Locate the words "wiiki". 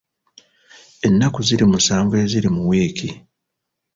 2.69-3.09